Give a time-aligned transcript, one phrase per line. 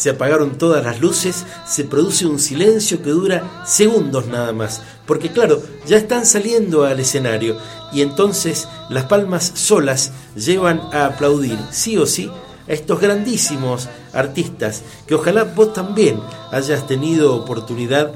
[0.00, 5.28] Se apagaron todas las luces, se produce un silencio que dura segundos nada más, porque
[5.28, 7.58] claro, ya están saliendo al escenario
[7.92, 12.30] y entonces las palmas solas llevan a aplaudir, sí o sí,
[12.66, 16.18] a estos grandísimos artistas que ojalá vos también
[16.50, 18.10] hayas tenido oportunidad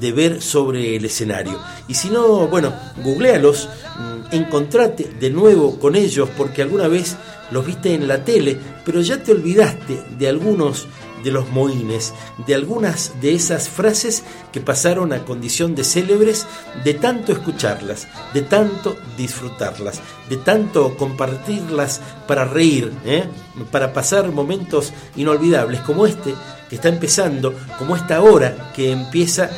[0.00, 1.60] de ver sobre el escenario.
[1.86, 2.72] Y si no, bueno,
[3.04, 3.68] googlealos,
[3.98, 7.14] mm, encontrate de nuevo con ellos porque alguna vez
[7.50, 10.86] los viste en la tele, pero ya te olvidaste de algunos
[11.22, 12.14] de los moines,
[12.46, 16.46] de algunas de esas frases que pasaron a condición de célebres
[16.84, 23.24] de tanto escucharlas, de tanto disfrutarlas, de tanto compartirlas para reír, ¿eh?
[23.70, 26.34] para pasar momentos inolvidables como este
[26.68, 29.50] que está empezando, como esta hora que empieza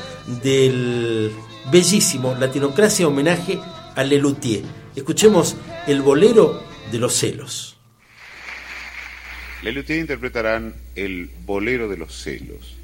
[0.43, 1.33] del
[1.71, 3.61] bellísimo Latinocracia homenaje
[3.95, 4.63] a Lelutier.
[4.95, 7.78] Escuchemos el bolero de los celos.
[9.63, 12.77] Lelutier interpretarán el bolero de los celos.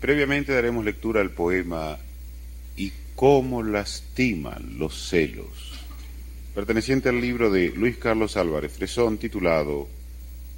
[0.00, 1.98] Previamente daremos lectura al poema
[2.76, 5.72] Y cómo lastiman los celos,
[6.54, 9.88] perteneciente al libro de Luis Carlos Álvarez Fresón titulado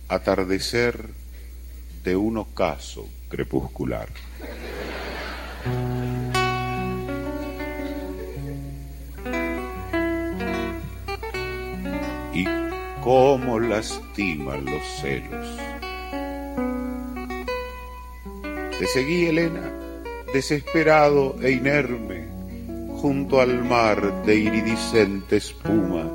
[0.09, 1.07] Atardecer
[2.05, 4.09] de un ocaso crepuscular.
[13.09, 15.59] Cómo lastiman los celos.
[18.79, 19.73] Te seguí, Elena,
[20.35, 22.29] desesperado e inerme,
[23.01, 26.13] junto al mar de iridiscente espuma,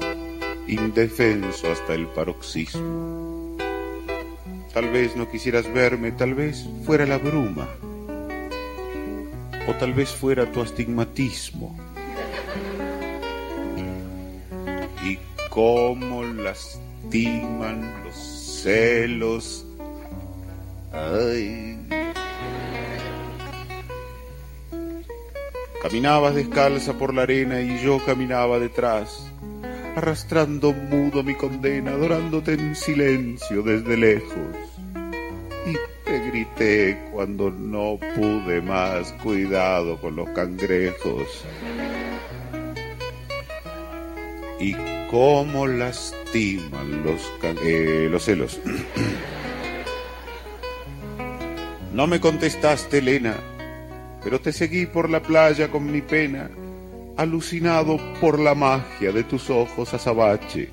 [0.68, 3.58] indefenso hasta el paroxismo.
[4.72, 7.70] Tal vez no quisieras verme, tal vez fuera la bruma,
[9.68, 11.76] o tal vez fuera tu astigmatismo.
[15.04, 15.18] Y
[15.50, 16.13] cómo
[16.44, 18.16] lastiman los
[18.64, 19.66] celos.
[20.92, 21.80] Ay.
[25.82, 29.30] Caminabas descalza por la arena y yo caminaba detrás,
[29.96, 34.56] arrastrando mudo mi condena, adorándote en silencio desde lejos.
[35.66, 35.74] Y
[36.06, 41.44] te grité cuando no pude más, cuidado con los cangrejos.
[44.60, 48.60] Y cómo lastiman los, eh, los celos.
[51.94, 53.36] No me contestaste, Elena,
[54.24, 56.50] pero te seguí por la playa con mi pena,
[57.18, 60.72] alucinado por la magia de tus ojos azabache.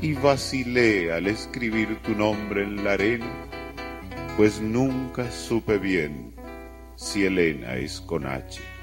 [0.00, 3.30] Y vacilé al escribir tu nombre en la arena,
[4.36, 6.34] pues nunca supe bien
[6.96, 8.75] si Elena es con H.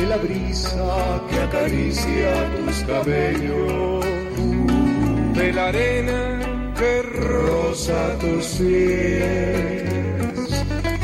[0.00, 4.04] de la brisa que acaricia tus cabellos,
[5.34, 9.84] de la arena que roza tus pies,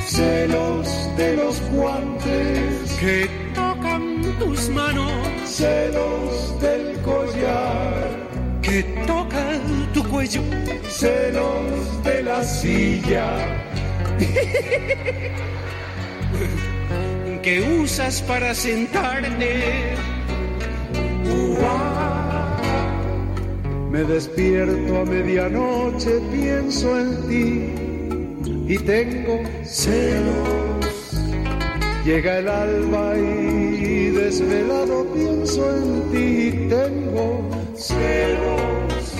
[0.06, 5.12] celos de los guantes que tocan tus manos,
[5.44, 8.08] celos del collar
[8.62, 9.60] que toca
[9.92, 10.40] tu cuello,
[10.88, 13.28] celos de la silla
[17.46, 19.94] que usas para sentarte.
[23.88, 30.88] Me despierto a medianoche, pienso en ti y tengo celos.
[32.04, 39.14] Llega el alba y desvelado pienso en ti y tengo celos.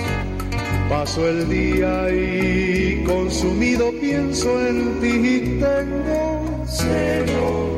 [0.89, 7.76] Paso el día y consumido pienso en ti y tengo celos.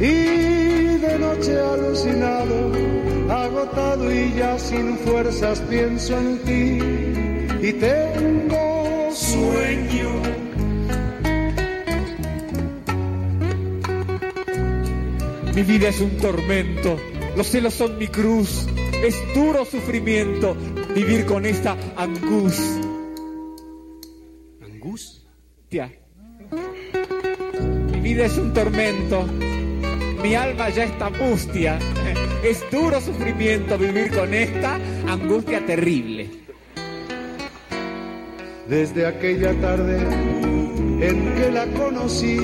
[0.00, 2.72] Y de noche alucinado,
[3.28, 10.22] agotado y ya sin fuerzas pienso en ti y tengo sueño.
[15.54, 16.96] Mi vida es un tormento,
[17.36, 18.66] los celos son mi cruz,
[19.04, 20.56] es duro sufrimiento
[20.94, 22.88] vivir con esta angustia.
[24.62, 25.92] ¿Angustia?
[27.92, 29.26] Mi vida es un tormento,
[30.22, 31.78] mi alma ya está mustia,
[32.42, 34.78] es duro sufrimiento vivir con esta
[35.08, 36.30] angustia terrible.
[38.68, 39.98] Desde aquella tarde
[41.00, 42.36] en que la conocí,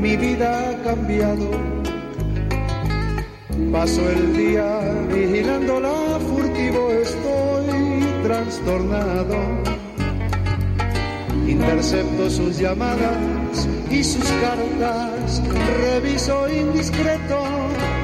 [0.00, 1.50] mi vida ha cambiado.
[3.72, 4.80] Paso el día
[5.12, 9.36] vigilándola furtivo, estoy trastornado.
[11.46, 13.37] Intercepto sus llamadas
[13.90, 15.42] y sus cartas,
[15.80, 17.44] reviso indiscreto,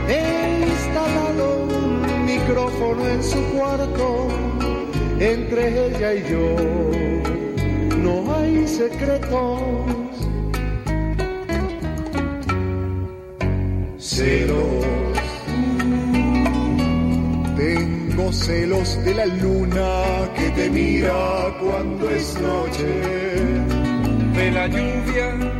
[0.08, 4.28] he instalado un micrófono en su cuarto,
[5.20, 6.56] entre ella y yo
[8.02, 9.60] no hay secretos.
[13.98, 14.84] Celos
[17.56, 20.02] tengo celos de la luna
[20.36, 22.84] que te mira cuando es noche.
[24.34, 25.53] De la lluvia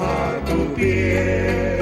[0.00, 1.78] moja tu piel.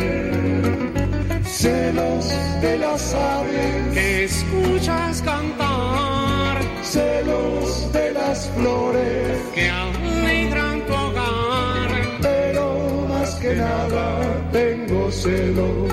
[1.44, 2.26] Celos
[2.61, 6.59] de las aves Que escuchas cantar.
[6.82, 11.91] celos de las flores, Que alegran tu hogar.
[12.23, 14.05] pero más que nada
[14.53, 15.93] tengo celos.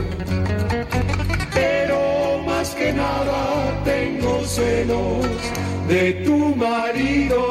[1.53, 1.99] Pero
[2.45, 5.25] más que nada tengo celos
[5.87, 7.41] de tu marido.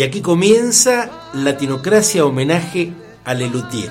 [0.00, 3.90] Y aquí comienza Latinocracia homenaje a Lelutier.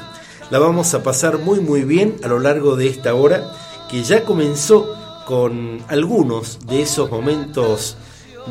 [0.49, 3.43] La vamos a pasar muy muy bien a lo largo de esta hora
[3.91, 4.91] que ya comenzó
[5.27, 7.95] con algunos de esos momentos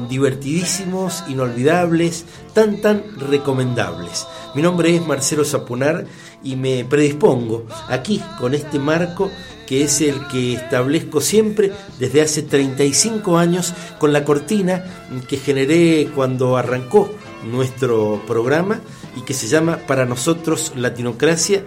[0.08, 4.28] divertidísimos, inolvidables, tan tan recomendables.
[4.54, 6.06] Mi nombre es Marcelo Zapunar
[6.44, 9.32] y me predispongo aquí con este marco
[9.66, 14.84] que es el que establezco siempre desde hace 35 años con la cortina
[15.28, 17.10] que generé cuando arrancó
[17.44, 18.80] nuestro programa
[19.16, 21.64] y que se llama Para nosotros Latinocracia,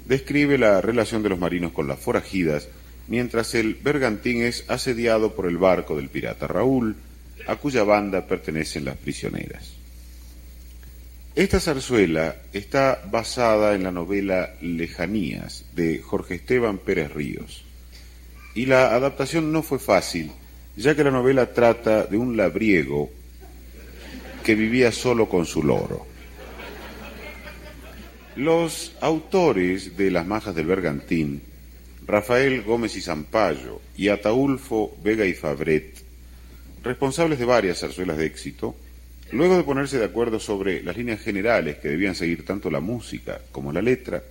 [0.05, 2.67] Describe la relación de los marinos con las forajidas
[3.07, 6.95] mientras el bergantín es asediado por el barco del pirata Raúl,
[7.47, 9.73] a cuya banda pertenecen las prisioneras.
[11.35, 17.63] Esta zarzuela está basada en la novela Lejanías de Jorge Esteban Pérez Ríos.
[18.55, 20.31] Y la adaptación no fue fácil,
[20.77, 23.11] ya que la novela trata de un labriego
[24.45, 26.07] que vivía solo con su loro.
[28.37, 31.41] Los autores de Las Majas del Bergantín,
[32.07, 36.03] Rafael Gómez y Zampayo y Ataulfo Vega y Fabret,
[36.83, 38.75] responsables de varias zarzuelas de éxito,
[39.31, 43.41] luego de ponerse de acuerdo sobre las líneas generales que debían seguir tanto la música
[43.51, 44.23] como la letra,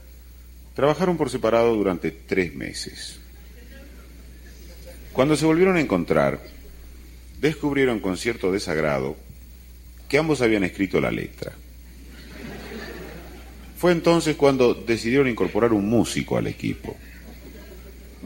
[0.74, 3.18] trabajaron por separado durante tres meses.
[5.12, 6.40] Cuando se volvieron a encontrar,
[7.40, 9.16] descubrieron con cierto desagrado
[10.08, 11.52] que ambos habían escrito la letra.
[13.76, 16.96] Fue entonces cuando decidieron incorporar un músico al equipo.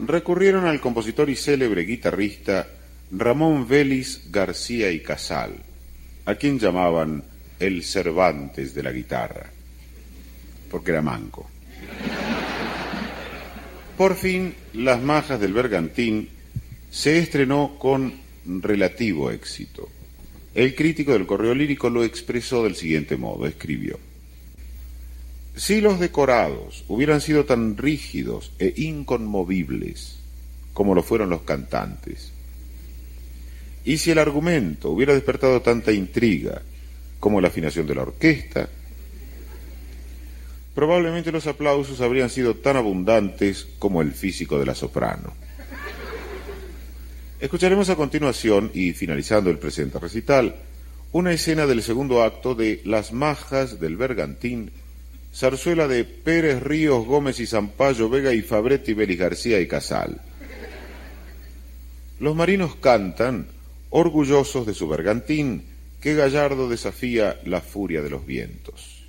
[0.05, 2.67] Recurrieron al compositor y célebre guitarrista
[3.11, 5.55] Ramón Vélez García y Casal,
[6.25, 7.23] a quien llamaban
[7.59, 9.49] el Cervantes de la guitarra,
[10.71, 11.49] porque era manco.
[13.97, 16.29] Por fin, Las Majas del Bergantín
[16.89, 18.13] se estrenó con
[18.45, 19.89] relativo éxito.
[20.55, 23.99] El crítico del correo lírico lo expresó del siguiente modo, escribió.
[25.55, 30.19] Si los decorados hubieran sido tan rígidos e inconmovibles
[30.73, 32.31] como lo fueron los cantantes,
[33.83, 36.61] y si el argumento hubiera despertado tanta intriga
[37.19, 38.69] como la afinación de la orquesta,
[40.75, 45.33] probablemente los aplausos habrían sido tan abundantes como el físico de la soprano.
[47.39, 50.55] Escucharemos a continuación, y finalizando el presente recital,
[51.11, 54.71] una escena del segundo acto de Las Majas del Bergantín,
[55.33, 60.21] zarzuela de Pérez Ríos, Gómez y Zampayo, Vega y Fabretti, Belis García y Casal.
[62.19, 63.47] Los marinos cantan,
[63.89, 65.63] orgullosos de su bergantín,
[66.01, 69.05] que Gallardo desafía la furia de los vientos.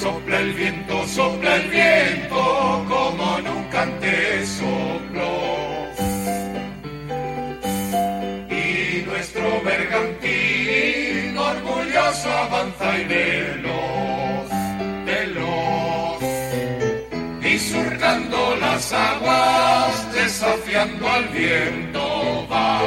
[0.00, 5.17] Sopla el viento, sopla el viento, como nunca antes sopló.
[12.08, 14.48] Orgulloso avanza y veloz,
[15.04, 16.22] veloz.
[17.42, 22.80] Y surcando las aguas, desafiando al viento va.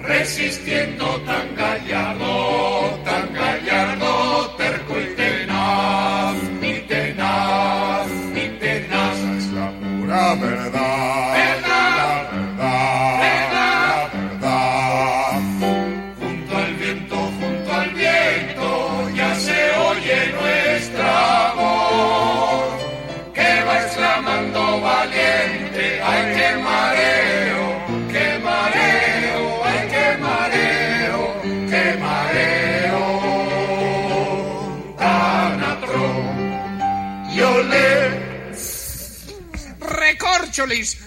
[0.00, 2.89] Resistiendo tan gallardo,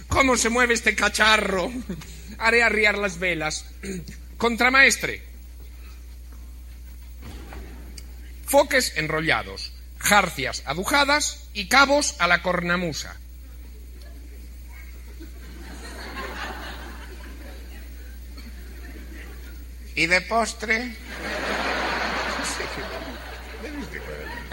[0.07, 1.71] ¿Cómo se mueve este cacharro?
[2.39, 3.65] Haré arriar las velas.
[4.37, 5.21] Contramaestre.
[8.45, 13.15] Foques enrollados, jarcias adujadas y cabos a la cornamusa.
[19.95, 20.95] ¿Y de postre?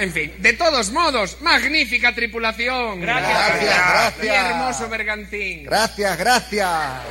[0.00, 3.02] En fin, de todos modos, magnífica tripulación.
[3.02, 4.22] Gracias, gracias.
[4.22, 5.64] Mi hermoso bergantín.
[5.64, 7.02] Gracias, gracias.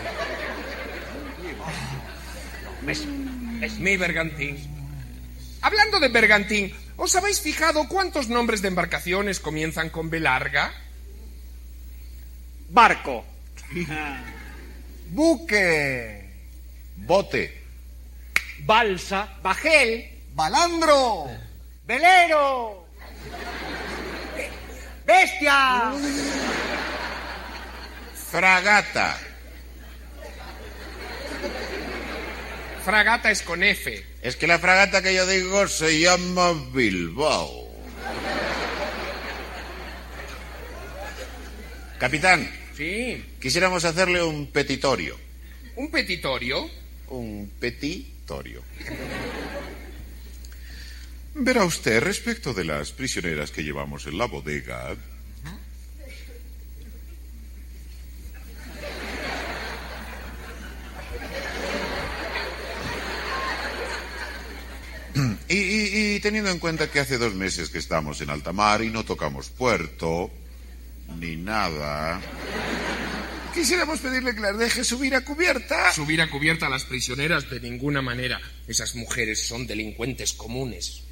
[3.77, 4.57] Mi bergantín.
[5.61, 10.73] Hablando de bergantín, ¿os habéis fijado cuántos nombres de embarcaciones comienzan con B larga?
[12.69, 13.23] Barco.
[15.11, 16.27] Buque.
[16.95, 17.61] Bote,
[18.59, 19.37] Balsa.
[19.43, 21.27] Bajel, Balandro.
[21.85, 22.78] velero,
[25.05, 25.93] bestia,
[28.31, 29.17] fragata,
[32.83, 34.03] Fragata es con F.
[34.21, 37.67] Es que la fragata que yo digo se llama Bilbao.
[41.99, 43.23] Capitán, Sí.
[43.41, 45.17] quisiéramos hacerle un petitorio.
[45.75, 46.69] Un petitorio.
[47.09, 48.63] Un petitorio.
[51.47, 54.95] Verá usted, respecto de las prisioneras que llevamos en la bodega.
[65.49, 68.83] Y, y- y teniendo en cuenta que hace dos meses que estamos en alta mar
[68.83, 70.29] y no tocamos puerto,
[71.17, 72.21] ni nada,
[73.53, 75.91] quisiéramos pedirle que las deje subir a cubierta.
[75.91, 78.39] Subir a cubierta a las prisioneras de ninguna manera.
[78.67, 81.03] Esas mujeres son delincuentes comunes.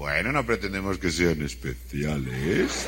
[0.00, 2.86] Bueno, no pretendemos que sean especiales.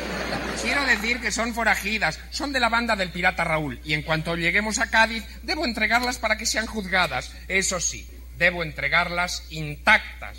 [0.63, 4.35] Quiero decir que son forajidas, son de la banda del pirata Raúl, y en cuanto
[4.35, 7.31] lleguemos a Cádiz, debo entregarlas para que sean juzgadas.
[7.49, 10.39] Eso sí, debo entregarlas intactas.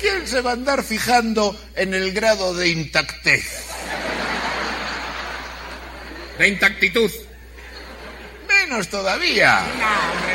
[0.00, 3.66] ¿Quién se va a andar fijando en el grado de intactez?
[6.38, 7.10] De intactitud.
[8.48, 9.60] Menos todavía.
[9.78, 10.31] No.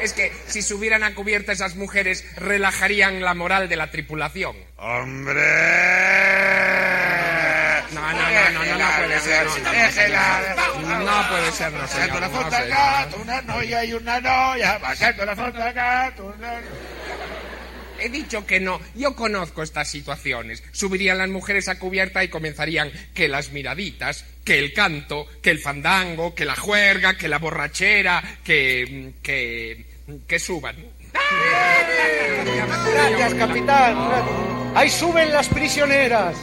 [0.00, 4.56] Es que si subieran a cubierta esas mujeres, relajarían la moral de la tripulación.
[4.76, 5.42] ¡Hombre!
[7.92, 9.46] No, no, no, no, no, no puede ser.
[9.46, 12.20] No, no, puede ser, no, Bajando señor.
[12.20, 14.78] la no, fonda al gato, una noia y una noia.
[14.78, 16.60] Bajando la al gato, una...
[18.00, 18.80] He dicho que no.
[18.94, 20.62] Yo conozco estas situaciones.
[20.70, 25.58] Subirían las mujeres a cubierta y comenzarían que las miraditas, que el canto, que el
[25.58, 29.14] fandango, que la juerga, que la borrachera, que...
[29.22, 29.87] que...
[30.26, 30.76] que suban.
[32.92, 33.96] Gracias, capitán.
[34.74, 36.36] Ahí suben las prisioneras.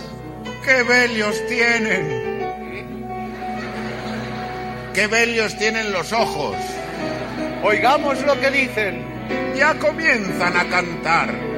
[0.64, 2.26] ¡Qué bellos tienen!
[4.94, 6.56] ¡Qué bellos tienen los ojos!
[7.64, 9.04] Oigamos lo que dicen.
[9.56, 11.55] Ya comienzan a cantar.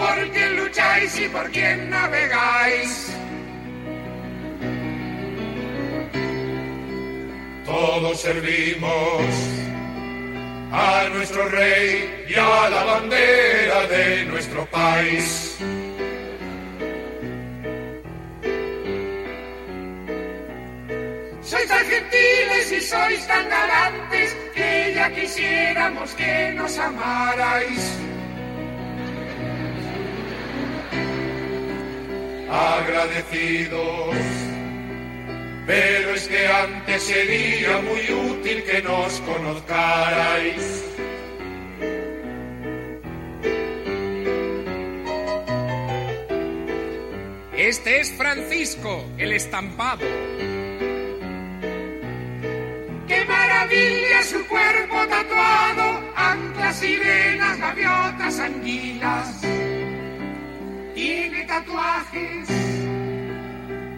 [0.00, 2.90] Por quién lucháis y por quién navegáis.
[7.66, 9.26] Todos servimos
[10.72, 15.58] a nuestro rey y a la bandera de nuestro país.
[21.42, 28.09] Sois tan gentiles y sois tan galantes que ya quisiéramos que nos amarais.
[32.50, 34.16] Agradecidos,
[35.66, 40.84] pero es que antes sería muy útil que nos conozcarais.
[47.56, 50.04] Este es Francisco, el estampado.
[53.06, 56.00] ¡Qué maravilla su cuerpo tatuado!
[56.16, 59.40] Anclas, sirenas, gaviotas, anguilas.
[61.00, 62.50] Tiene tatuajes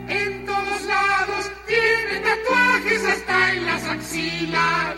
[0.08, 1.50] en todos lados.
[1.66, 4.96] Tiene tatuajes hasta en las axilas.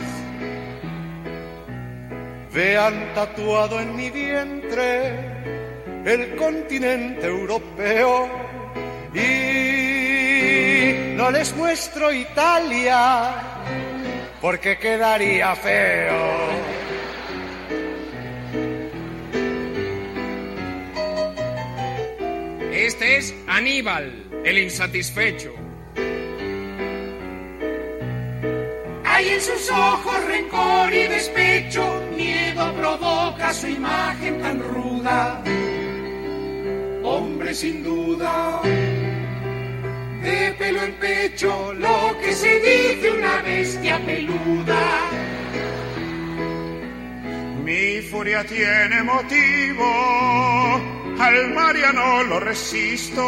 [2.52, 5.18] Vean tatuado en mi vientre
[6.04, 8.29] el continente europeo
[9.14, 10.05] y
[11.16, 13.33] no les muestro Italia
[14.42, 16.84] porque quedaría feo.
[22.85, 25.55] Este es Aníbal, el insatisfecho.
[29.07, 35.42] Hay en sus ojos rencor y despecho, miedo provoca su imagen tan ruda.
[37.03, 38.61] Hombre sin duda,
[40.23, 45.11] de pelo en pecho, lo que se dice una bestia peluda.
[47.64, 49.85] Mi furia tiene motivo,
[51.18, 53.22] al mar ya no lo resisto.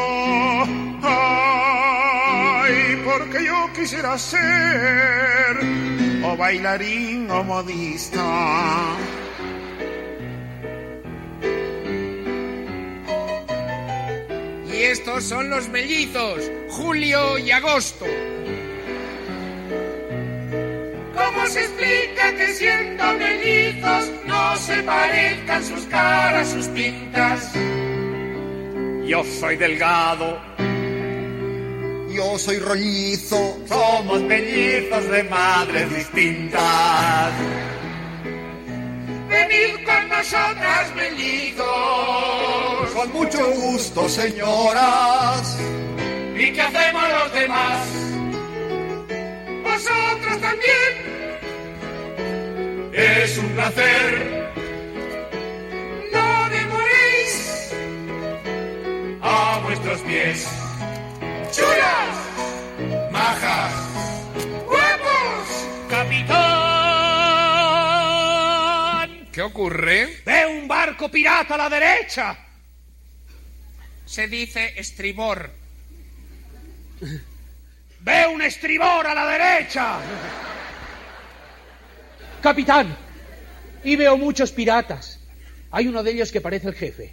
[1.02, 5.56] Ay, porque yo quisiera ser
[6.24, 8.96] o bailarín o modista.
[14.72, 18.04] Y estos son los mellizos, Julio y Agosto.
[21.14, 27.52] ¿Cómo se explica que siendo mellizos no se parezcan sus caras, sus pintas?
[29.06, 30.38] Yo soy delgado,
[32.16, 33.58] Yo soy rollizo.
[33.68, 37.32] somos mellizos de madres distintas.
[39.28, 41.66] Venid con nosotras, mellizos.
[42.94, 45.58] Con mucho gusto, señoras.
[46.38, 47.86] ¿Y qué hacemos los demás?
[49.62, 51.25] Vosotros también.
[52.96, 54.50] Es un placer.
[56.10, 57.70] No demoréis.
[59.20, 60.48] A vuestros pies.
[61.52, 62.16] ¡Chulas!
[63.12, 63.74] ¡Majas!
[64.64, 65.68] ¡Guapos!
[65.90, 66.46] ¡Capitán!
[69.30, 70.22] ¿Qué ocurre?
[70.24, 72.34] ¡Ve un barco pirata a la derecha!
[74.06, 75.50] Se dice estribor.
[78.00, 79.98] ¡Ve un estribor a la derecha!
[82.42, 82.96] Capitán,
[83.84, 85.18] y veo muchos piratas.
[85.70, 87.12] Hay uno de ellos que parece el jefe.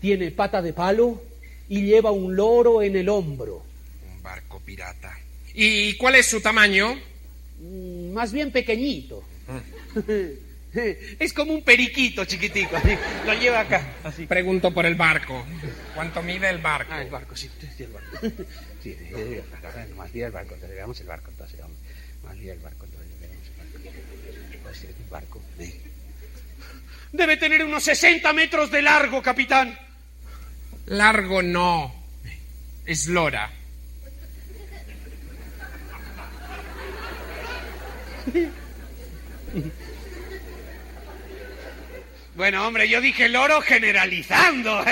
[0.00, 1.22] Tiene pata de palo
[1.68, 3.64] y lleva un loro en el hombro.
[4.14, 5.16] Un barco pirata.
[5.54, 6.94] ¿Y cuál es su tamaño?
[7.60, 9.22] Mm, Más bien pequeñito.
[10.74, 12.74] Es como un periquito chiquitico.
[12.76, 12.96] así.
[13.26, 13.92] Lo lleva acá.
[14.04, 14.24] Así.
[14.24, 15.44] Pregunto por el barco.
[15.94, 16.90] ¿Cuánto mide el barco?
[16.94, 18.18] Ah, el barco, sí, sí, el barco.
[18.82, 21.76] Sí, sí, sí, más bien el barco, entonces veamos el barco, entonces veamos.
[22.24, 22.84] Más bien el barco,
[27.12, 29.78] Debe tener unos 60 metros de largo, capitán.
[30.86, 31.94] Largo no.
[32.86, 33.50] Es lora.
[42.34, 44.82] Bueno, hombre, yo dije loro generalizando.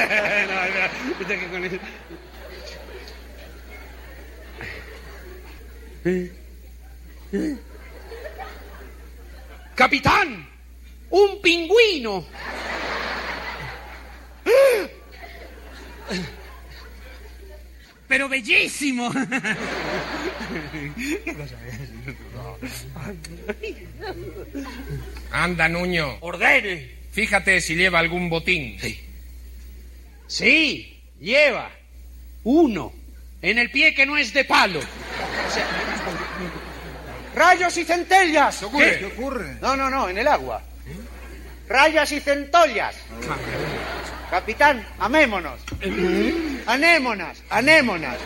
[9.81, 10.47] Capitán,
[11.09, 12.27] un pingüino.
[18.07, 19.11] Pero bellísimo.
[25.33, 26.19] Anda, Nuño.
[26.21, 26.91] Ordene.
[27.13, 28.79] Fíjate si lleva algún botín.
[30.27, 31.71] Sí, lleva
[32.45, 32.93] uno
[33.41, 34.81] en el pie que no es de palo.
[34.81, 35.67] O sea,
[37.35, 38.59] Rayos y centellas.
[38.59, 38.99] ¿Qué ocurre?
[38.99, 39.57] ¿Qué ocurre?
[39.61, 40.63] No, no, no, en el agua.
[41.69, 42.97] Rayas y centollas.
[44.31, 45.61] Capitán, amémonos.
[46.67, 48.17] Anémonas, anémonas.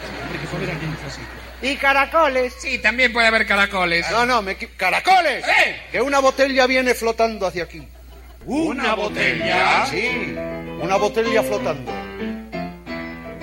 [1.62, 2.55] Y caracoles.
[2.59, 4.11] Sí, también puede haber caracoles.
[4.11, 5.45] No, no, me ¡Caracoles!
[5.47, 5.83] ¡Eh!
[5.93, 7.87] Que una botella viene flotando hacia aquí.
[8.45, 9.87] ¿Una botella?
[9.87, 10.35] Sí,
[10.81, 11.90] una botella flotando.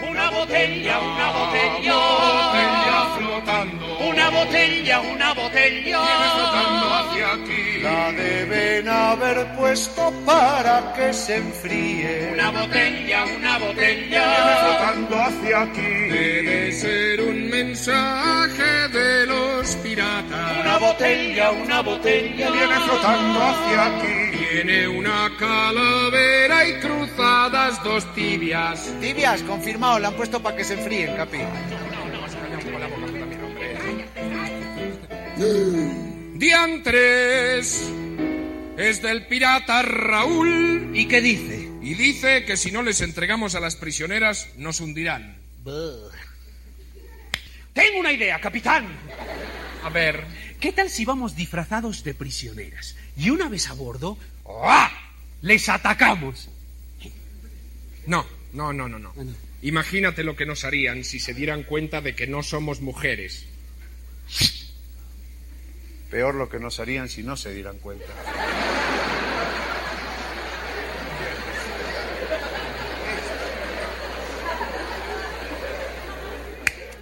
[0.08, 1.96] Una botella, una botella.
[1.96, 3.81] Botella flotando.
[4.12, 6.00] Una botella, una botella.
[6.36, 7.82] flotando hacia aquí.
[7.82, 12.32] La deben haber puesto para que se enfríe.
[12.34, 14.24] Una botella, una botella.
[14.64, 15.94] flotando hacia aquí.
[16.10, 20.58] Debe ser un mensaje de los piratas.
[20.62, 22.52] Una botella, una botella.
[22.52, 24.38] Viene flotando hacia aquí.
[24.52, 28.92] Tiene una calavera y cruzadas dos tibias.
[29.00, 31.40] Tibias, confirmado, la han puesto para que se enfríen, Capi.
[36.36, 37.82] Diantres
[38.78, 41.70] es del pirata Raúl ¿Y qué dice?
[41.82, 45.38] y dice que si no les entregamos a las prisioneras nos hundirán.
[47.74, 48.88] Tengo una idea, capitán.
[49.84, 50.26] A ver,
[50.62, 52.96] ¿Qué tal si vamos disfrazados de prisioneras?
[53.18, 54.16] Y una vez a bordo,
[54.64, 54.92] ¡ah!
[55.42, 56.50] les atacamos.
[58.06, 58.24] no,
[58.54, 59.12] no, no, no, no.
[59.64, 63.48] Imagínate lo que nos harían si se dieran cuenta de que no somos mujeres.
[66.12, 68.06] Peor lo que nos harían si no se dieran cuenta.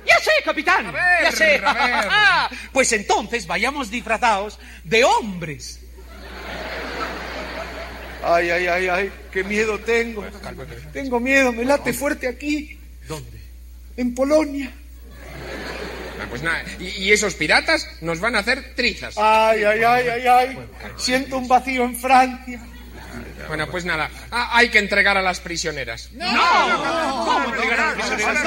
[0.06, 0.86] Ya sé, capitán.
[0.86, 1.60] A ver, ya sé.
[1.66, 2.60] a ver.
[2.72, 5.80] pues entonces vayamos disfrazados de hombres.
[8.24, 10.24] Ay, ay, ay, ay, qué miedo tengo.
[10.94, 12.80] Tengo miedo, me late fuerte aquí.
[13.08, 13.40] ¿Dónde?
[13.98, 14.72] En Polonia.
[16.30, 19.16] Ah, pues nada, y, y esos piratas nos van a hacer trizas.
[19.18, 20.60] Ay, ay, ay, ay, ay.
[20.96, 22.62] Siento un vacío en Francia.
[23.48, 26.12] Bueno, pues nada, ah, hay que entregar a las prisioneras.
[26.12, 26.28] ¡No!
[27.26, 28.44] ¿Cómo entregar a las prisioneras?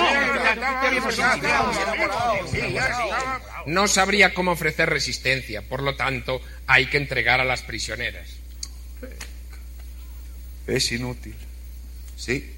[3.66, 3.82] No.
[3.82, 8.28] No sabría cómo ofrecer resistencia, por lo tanto, hay que entregar a las prisioneras.
[10.68, 11.34] Es inútil.
[12.16, 12.54] Sí,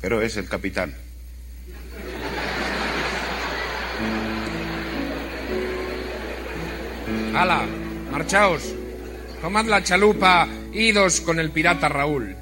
[0.00, 1.03] pero es el capitán.
[7.34, 7.62] ¡Hala!
[8.10, 8.74] ¡Marchaos!
[9.40, 12.34] Tomad la chalupa, idos con el pirata Raúl.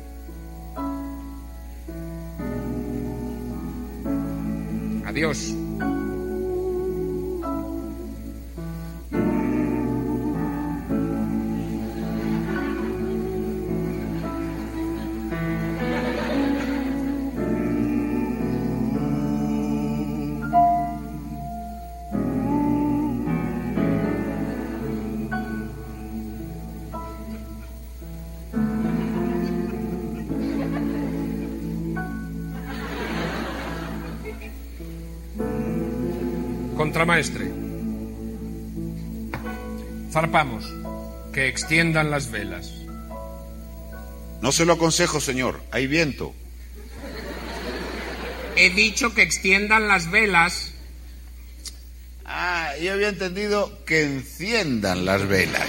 [5.04, 5.61] Adiós.
[37.12, 37.52] Contramaestre.
[40.10, 40.64] Zarpamos.
[41.34, 42.72] Que extiendan las velas.
[44.40, 45.60] No se lo aconsejo, señor.
[45.72, 46.34] Hay viento.
[48.56, 50.72] He dicho que extiendan las velas.
[52.24, 55.68] Ah, yo había entendido que enciendan las velas.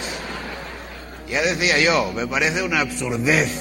[1.30, 3.52] Ya decía yo, me parece una absurdez.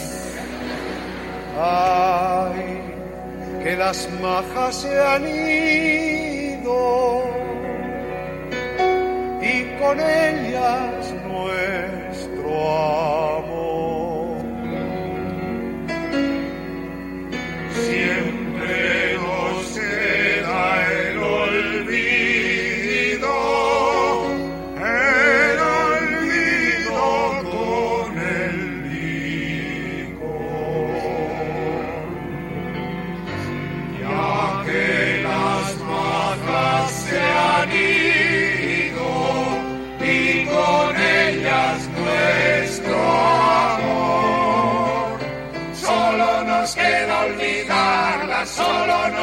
[1.58, 2.80] Ay,
[3.64, 7.21] que las majas se han ido
[9.42, 13.01] y con ellas nuestro amor.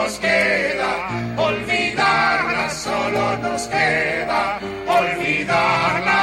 [0.10, 0.92] Nos queda
[1.38, 6.22] olvidarla, solo nos queda olvidarla.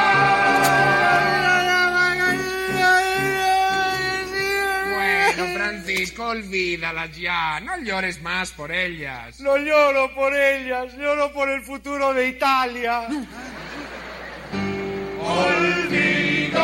[4.93, 7.61] Bueno, Francisco, olvídalas ya.
[7.61, 9.39] No llores más por ellas.
[9.39, 13.07] No lloro por ellas, lloro por el futuro de Italia.
[15.21, 16.57] Olvidarlas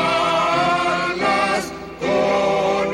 [2.01, 2.92] con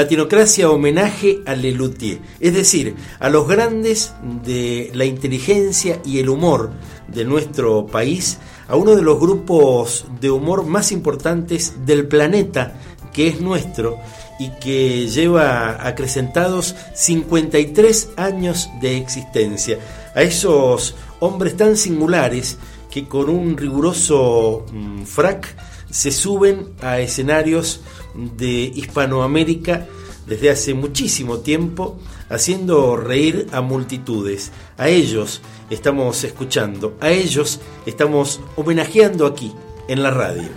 [0.00, 4.14] Latinocracia homenaje a Lelutier, es decir, a los grandes
[4.46, 6.70] de la inteligencia y el humor
[7.06, 12.80] de nuestro país, a uno de los grupos de humor más importantes del planeta
[13.12, 13.98] que es nuestro
[14.38, 19.80] y que lleva acrecentados 53 años de existencia.
[20.14, 22.56] A esos hombres tan singulares
[22.90, 25.54] que con un riguroso mm, frac
[25.90, 27.82] se suben a escenarios
[28.14, 29.86] de Hispanoamérica
[30.26, 34.52] desde hace muchísimo tiempo, haciendo reír a multitudes.
[34.78, 39.52] A ellos estamos escuchando, a ellos estamos homenajeando aquí,
[39.88, 40.48] en la radio.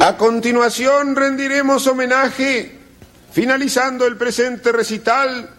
[0.00, 2.78] A continuación rendiremos homenaje,
[3.32, 5.50] finalizando el presente recital,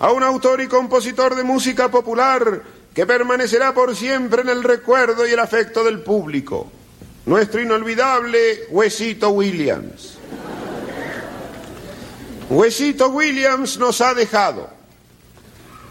[0.00, 2.62] a un autor y compositor de música popular
[2.94, 6.70] que permanecerá por siempre en el recuerdo y el afecto del público,
[7.28, 10.14] nuestro inolvidable Huesito Williams.
[12.48, 14.70] Huesito Williams nos ha dejado.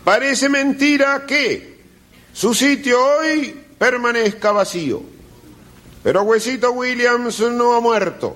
[0.04, 1.80] Parece mentira que
[2.34, 5.04] su sitio hoy permanezca vacío.
[6.02, 8.36] Pero Huesito Williams no ha muerto.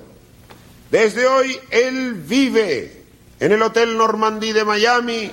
[0.88, 3.02] Desde hoy él vive
[3.40, 5.28] en el Hotel Normandí de Miami,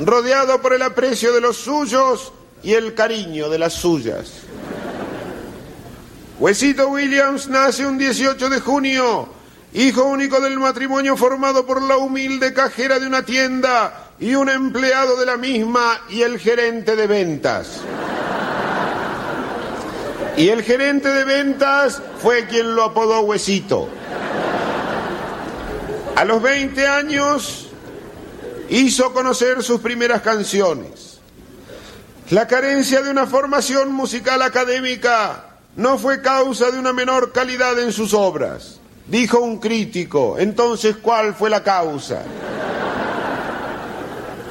[0.00, 2.30] rodeado por el aprecio de los suyos
[2.62, 4.45] y el cariño de las suyas.
[6.38, 9.26] Huesito Williams nace un 18 de junio,
[9.72, 15.16] hijo único del matrimonio formado por la humilde cajera de una tienda y un empleado
[15.16, 17.80] de la misma y el gerente de ventas.
[20.36, 23.88] Y el gerente de ventas fue quien lo apodó Huesito.
[26.16, 27.68] A los 20 años
[28.68, 31.18] hizo conocer sus primeras canciones.
[32.28, 35.45] La carencia de una formación musical académica
[35.76, 38.80] no fue causa de una menor calidad en sus obras.
[39.06, 42.22] Dijo un crítico, entonces ¿cuál fue la causa?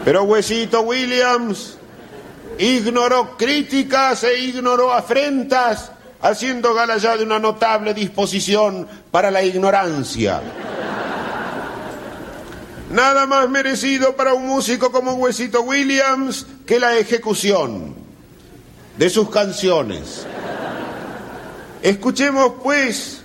[0.05, 1.77] Pero Huesito Williams
[2.59, 10.41] ignoró críticas e ignoró afrentas, haciendo gala ya de una notable disposición para la ignorancia.
[12.91, 17.95] Nada más merecido para un músico como Huesito Williams que la ejecución
[18.97, 20.25] de sus canciones.
[21.85, 23.21] Escuchemos pues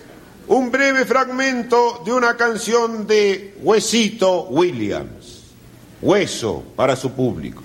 [0.46, 5.44] un breve fragmento de una canción de Huesito Williams.
[6.02, 7.62] Hueso para su público.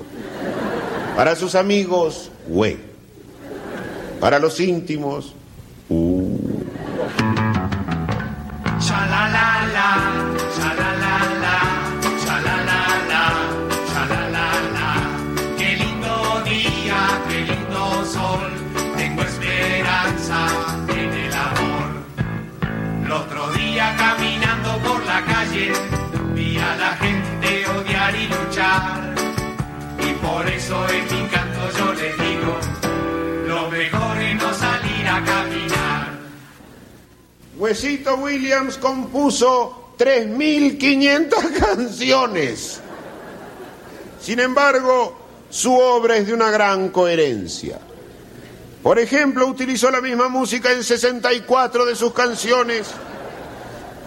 [1.17, 2.77] Para sus amigos, hue.
[4.21, 5.33] Para los íntimos,
[5.89, 6.37] uh.
[26.59, 29.15] A la gente odiar y luchar.
[29.99, 32.59] Y por eso en mi canto yo les digo,
[33.47, 36.07] lo mejor es no salir a caminar.
[37.57, 42.81] Huesito Williams compuso 3.500 canciones.
[44.19, 45.17] Sin embargo,
[45.49, 47.79] su obra es de una gran coherencia.
[48.83, 52.87] Por ejemplo, utilizó la misma música en 64 de sus canciones,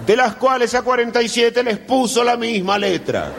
[0.08, 3.30] de las cuales a 47 les puso la misma letra.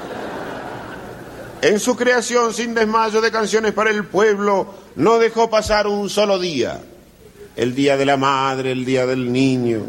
[1.64, 6.38] En su creación sin desmayo de canciones para el pueblo, no dejó pasar un solo
[6.38, 6.80] día.
[7.56, 9.82] El día de la madre, el día del niño.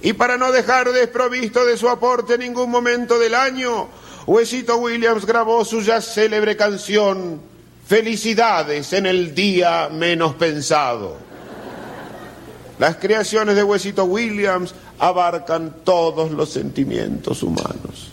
[0.00, 3.88] Y para no dejar desprovisto de su aporte en ningún momento del año,
[4.28, 7.40] Huesito Williams grabó su ya célebre canción
[7.84, 11.16] Felicidades en el día menos pensado.
[12.78, 18.08] Las creaciones de Huesito Williams abarcan todos los sentimientos humanos.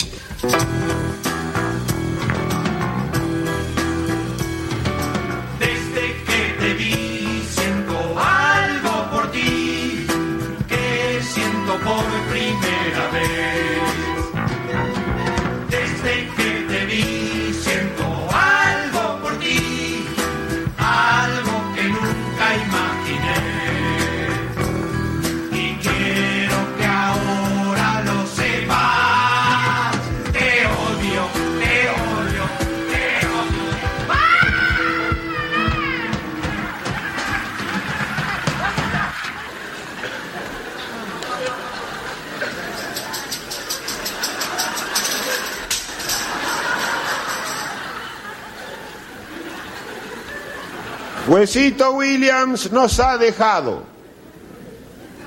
[51.27, 53.83] Huesito Williams nos ha dejado.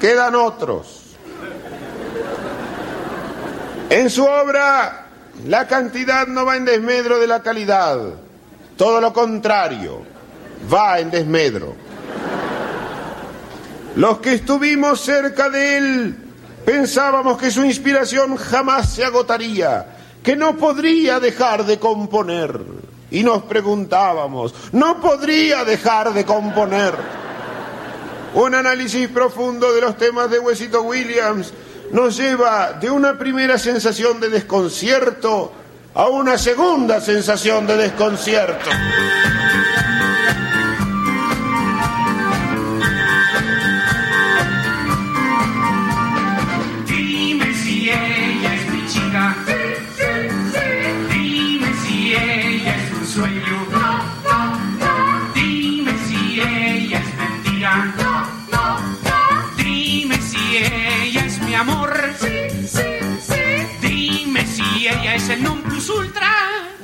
[0.01, 1.17] Quedan otros.
[3.91, 5.09] En su obra,
[5.47, 7.99] la cantidad no va en desmedro de la calidad.
[8.79, 10.03] Todo lo contrario,
[10.73, 11.75] va en desmedro.
[13.97, 16.17] Los que estuvimos cerca de él
[16.65, 19.87] pensábamos que su inspiración jamás se agotaría,
[20.23, 22.80] que no podría dejar de componer.
[23.11, 26.95] Y nos preguntábamos, ¿no podría dejar de componer?
[28.35, 31.53] Un análisis profundo de los temas de Huesito Williams
[31.93, 35.53] nos lleva de una primera sensación de desconcierto
[35.95, 38.71] a una segunda sensación de desconcierto.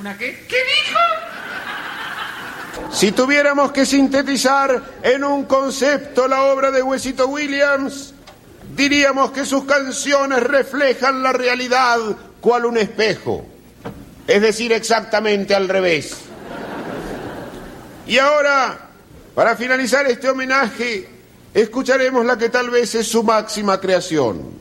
[0.06, 0.38] ¿Una qué?
[0.48, 1.00] ¿Qué dijo?
[2.92, 8.14] Si tuviéramos que sintetizar en un concepto la obra de Huesito Williams,
[8.76, 11.98] diríamos que sus canciones reflejan la realidad
[12.40, 13.46] cual un espejo,
[14.28, 16.18] es decir, exactamente al revés.
[18.06, 18.90] Y ahora,
[19.34, 21.08] para finalizar este homenaje,
[21.52, 24.52] escucharemos la que tal vez es su máxima creación,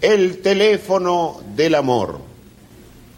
[0.00, 2.20] el teléfono del amor.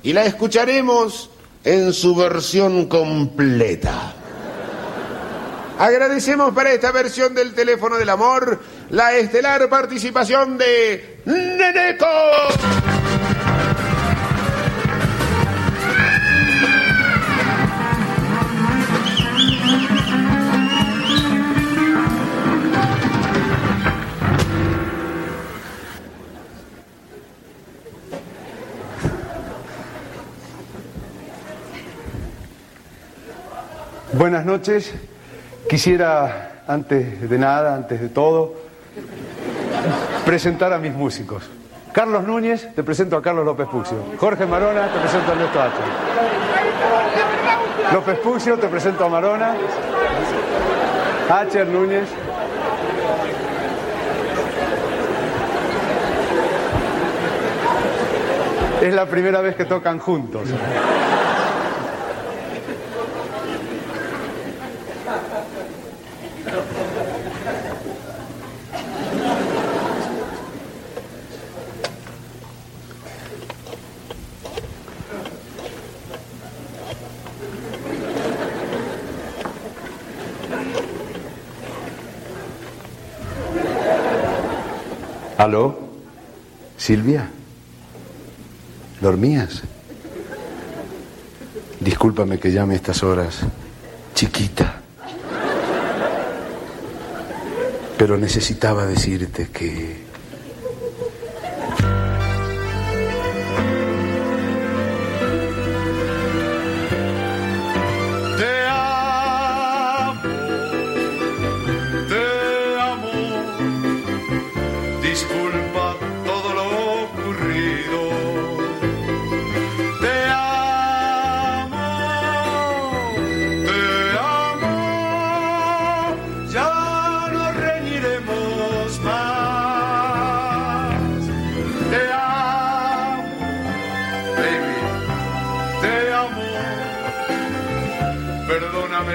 [0.03, 1.33] Y la escucharemos
[1.67, 4.15] en su versión completa.
[5.79, 12.07] Agradecemos para esta versión del teléfono del amor la estelar participación de Neneco.
[34.19, 34.95] Buenas noches.
[35.69, 38.55] Quisiera, antes de nada, antes de todo,
[40.25, 41.43] presentar a mis músicos.
[41.93, 43.99] Carlos Núñez, te presento a Carlos López Puccio.
[44.19, 45.83] Jorge Marona, te presento a Ernesto Hacha.
[47.93, 49.55] López Puccio, te presento a Marona.
[51.29, 52.09] Hacher Núñez.
[58.81, 60.49] Es la primera vez que tocan juntos.
[85.47, 85.79] ¿Aló?
[86.77, 87.31] Silvia.
[89.01, 89.63] ¿Dormías?
[91.79, 93.43] Discúlpame que llame a estas horas.
[94.13, 94.81] Chiquita.
[97.97, 100.06] Pero necesitaba decirte que...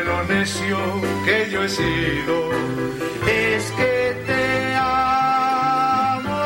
[0.06, 0.78] Lo necio
[1.26, 2.49] que yo he sido.
[3.28, 6.41] Es que te amo,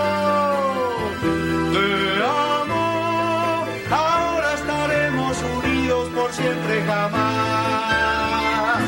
[1.72, 3.66] te amo.
[3.90, 8.84] Ahora estaremos unidos por siempre jamás.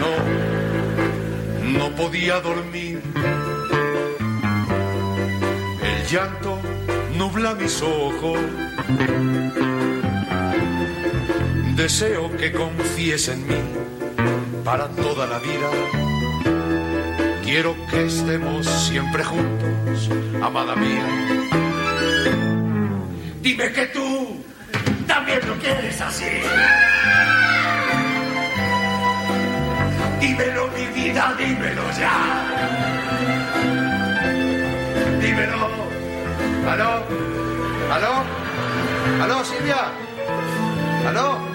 [0.00, 0.12] No,
[1.78, 3.02] no podía dormir.
[5.82, 6.58] El llanto
[7.18, 8.38] nubla mis ojos.
[11.76, 13.60] Deseo que confíes en mí
[14.64, 15.68] para toda la vida.
[17.42, 20.10] Quiero que estemos siempre juntos,
[20.42, 21.06] amada mía.
[23.40, 24.42] Dime que tú
[25.06, 26.24] también lo quieres así.
[30.20, 32.12] Dímelo, mi vida, dímelo ya.
[35.20, 35.68] Dímelo.
[36.70, 37.04] ¿Aló?
[37.90, 38.24] ¿Aló?
[39.22, 39.92] ¿Aló, Silvia?
[41.08, 41.49] ¿Aló?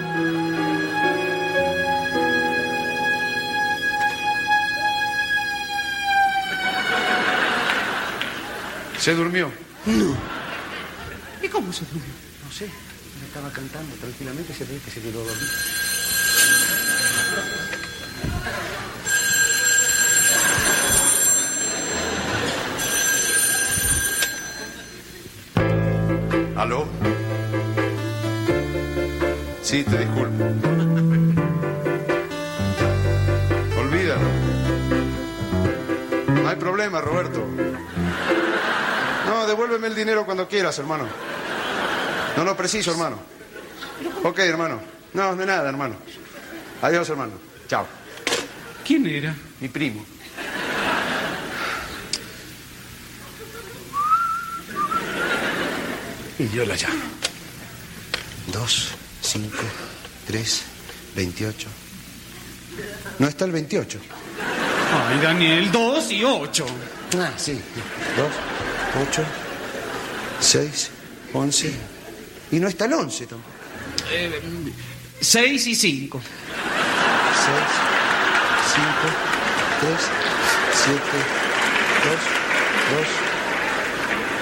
[9.06, 9.52] ¿Se durmió?
[9.84, 10.16] No.
[11.40, 12.12] ¿Y cómo se durmió?
[12.44, 12.66] No sé.
[12.66, 15.46] Yo estaba cantando tranquilamente y se ve que se quedó dormido.
[26.56, 26.88] ¿Aló?
[29.62, 30.44] Sí, te disculpo.
[33.78, 34.28] Olvídalo.
[36.42, 37.46] No hay problema, Roberto.
[39.26, 41.06] No, devuélveme el dinero cuando quieras, hermano.
[42.36, 43.18] No lo preciso, hermano.
[44.22, 44.80] Ok, hermano.
[45.14, 45.96] No, de nada, hermano.
[46.82, 47.32] Adiós, hermano.
[47.68, 47.86] Chao.
[48.86, 49.34] ¿Quién era?
[49.60, 50.04] Mi primo.
[56.38, 57.02] Y yo la llamo.
[58.52, 58.90] Dos,
[59.22, 59.62] cinco,
[60.26, 60.62] tres,
[61.14, 61.68] veintiocho.
[63.18, 63.98] No está el veintiocho.
[65.08, 66.66] Ay, Daniel, dos y ocho.
[67.18, 67.52] Ah, sí.
[68.16, 68.32] Dos,
[69.02, 69.22] ocho,
[70.40, 70.90] seis,
[71.32, 71.72] once.
[72.50, 73.52] Y no está el once tampoco.
[74.10, 74.40] Eh,
[75.20, 76.20] seis y cinco.
[77.44, 77.70] Seis,
[78.74, 79.08] cinco,
[79.80, 80.00] tres,
[80.72, 81.18] siete,
[82.04, 82.20] dos,
[82.96, 83.08] dos,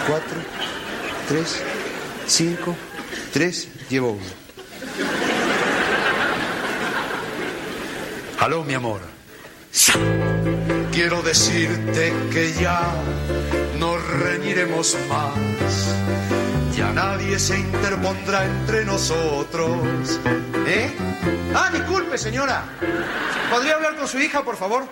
[0.06, 0.38] cuatro,
[1.28, 1.62] tres,
[2.26, 2.76] cinco,
[3.32, 3.68] tres.
[3.88, 4.44] Llevo uno.
[8.40, 9.00] Aló, mi amor.
[10.92, 12.92] Quiero decirte que ya
[13.78, 15.34] no reñiremos más.
[16.76, 20.20] Ya nadie se interpondrá entre nosotros.
[20.66, 20.90] ¿Eh?
[21.54, 22.64] Ah, disculpe, señora.
[23.50, 24.84] ¿Podría hablar con su hija, por favor?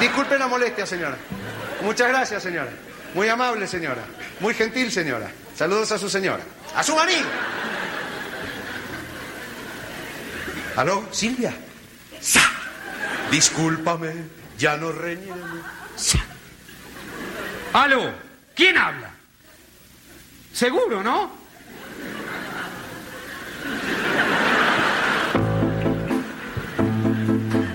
[0.00, 1.16] Disculpe la molestia, señora.
[1.82, 2.70] Muchas gracias, señora.
[3.14, 4.02] Muy amable, señora.
[4.40, 5.30] Muy gentil, señora.
[5.56, 6.42] Saludos a su señora.
[6.74, 7.28] ¡A su marido!
[10.76, 11.54] ¿Aló, Silvia?
[13.30, 14.12] Discúlpame,
[14.58, 15.60] ya no reñiremos.
[17.72, 18.12] Aló,
[18.54, 19.10] ¿quién habla?
[20.52, 21.30] Seguro, ¿no?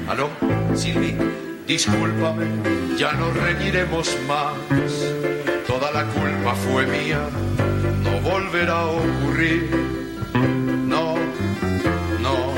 [0.07, 0.29] ¿Aló?
[0.75, 1.15] Silvi,
[1.67, 2.47] discúlpame,
[2.97, 4.55] ya no reñiremos más.
[5.67, 7.19] Toda la culpa fue mía,
[8.03, 9.69] no volverá a ocurrir.
[10.87, 11.15] No,
[12.21, 12.53] no,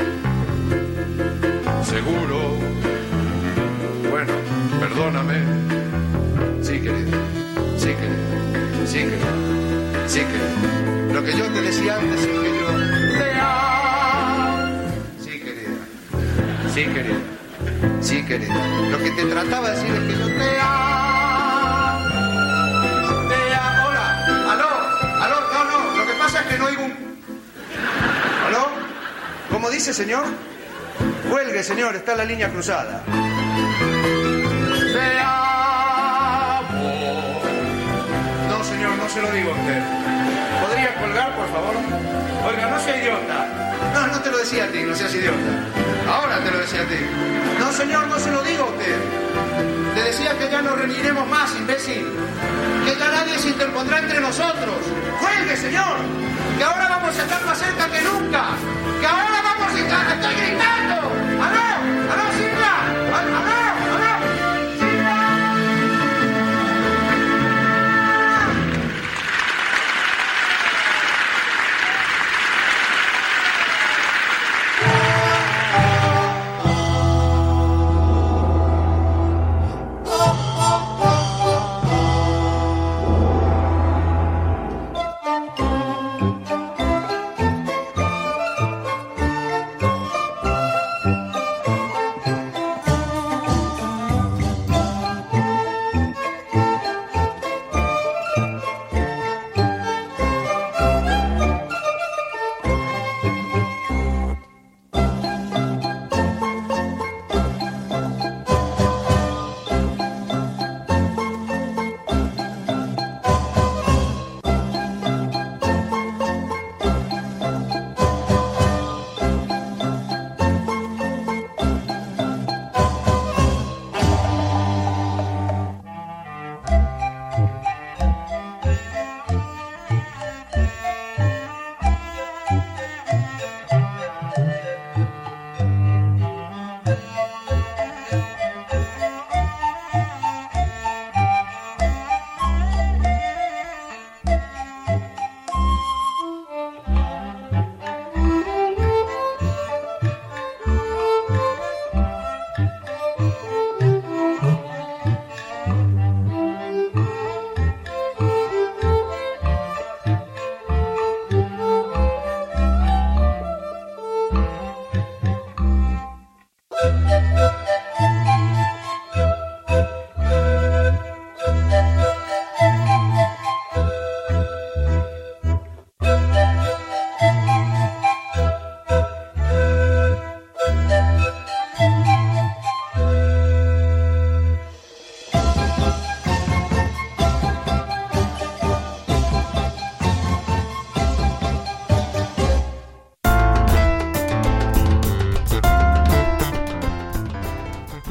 [1.84, 2.56] seguro.
[4.08, 4.32] Bueno,
[4.80, 5.81] perdóname.
[7.92, 9.32] Sí, querida,
[10.06, 11.12] sí, querida.
[11.12, 12.68] Lo que yo te decía antes es que yo
[13.18, 14.88] te amo.
[15.20, 15.76] Sí, querida.
[16.72, 17.20] Sí, querida.
[18.00, 18.66] Sí, querida.
[18.90, 22.08] Lo que te trataba de decir es que yo te amo.
[23.28, 23.88] Te amo.
[23.88, 24.06] Hola.
[24.52, 24.70] Aló.
[25.22, 25.36] Aló.
[25.52, 25.96] No, no.
[25.98, 26.92] Lo que pasa es que no oigo un...
[28.48, 28.68] ¿Aló?
[29.50, 30.24] ¿Cómo dice, señor?
[31.30, 31.94] Cuelgue, señor.
[31.96, 33.02] Está la línea cruzada.
[39.12, 39.82] Se lo digo a usted.
[40.62, 41.74] ¿Podría colgar, por favor?
[42.48, 43.46] Oiga, no sea idiota.
[43.92, 45.52] No, no te lo decía a ti, no seas idiota.
[46.10, 46.96] Ahora te lo decía a ti.
[47.58, 48.96] No, señor, no se lo digo a usted.
[49.94, 52.06] Le decía que ya no reuniremos más, imbécil.
[52.86, 54.80] Que ya nadie se interpondrá entre nosotros.
[55.20, 55.96] ¡Cuelgue, señor!
[56.56, 58.44] Que ahora vamos a estar más cerca que nunca.
[58.98, 60.16] Que ahora vamos a estar...
[60.16, 61.21] ¡Estoy gritando!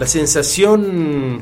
[0.02, 1.42] La sensación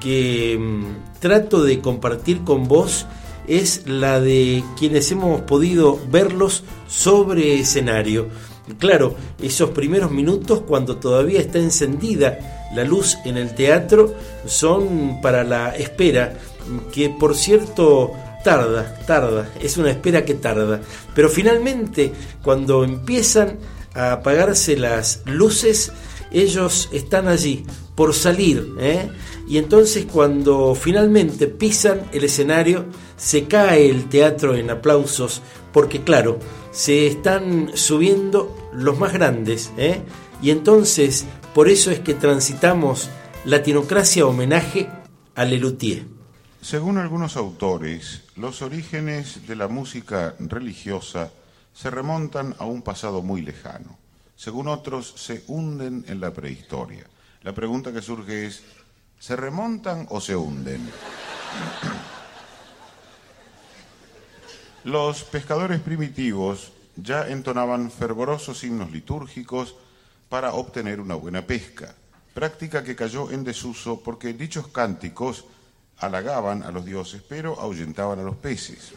[0.00, 3.04] que mm, trato de compartir con vos
[3.46, 8.28] es la de quienes hemos podido verlos sobre escenario.
[8.78, 14.14] Claro, esos primeros minutos cuando todavía está encendida la luz en el teatro
[14.46, 16.32] son para la espera,
[16.90, 20.80] que por cierto tarda, tarda, es una espera que tarda,
[21.14, 22.10] pero finalmente
[22.42, 23.58] cuando empiezan
[23.92, 25.92] a apagarse las luces,
[26.30, 27.64] ellos están allí
[27.94, 29.10] por salir, ¿eh?
[29.48, 36.38] y entonces cuando finalmente pisan el escenario, se cae el teatro en aplausos, porque claro,
[36.70, 40.02] se están subiendo los más grandes, ¿eh?
[40.40, 43.10] y entonces por eso es que transitamos
[43.44, 44.88] Latinocracia homenaje
[45.34, 46.04] a Lelutier.
[46.60, 51.32] Según algunos autores, los orígenes de la música religiosa
[51.72, 53.97] se remontan a un pasado muy lejano.
[54.38, 57.04] Según otros, se hunden en la prehistoria.
[57.42, 58.62] La pregunta que surge es,
[59.18, 60.88] ¿se remontan o se hunden?
[64.84, 69.74] Los pescadores primitivos ya entonaban fervorosos himnos litúrgicos
[70.28, 71.96] para obtener una buena pesca,
[72.32, 75.46] práctica que cayó en desuso porque dichos cánticos
[75.96, 78.92] halagaban a los dioses pero ahuyentaban a los peces.